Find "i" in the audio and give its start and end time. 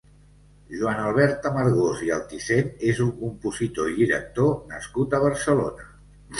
2.07-2.09, 3.95-4.01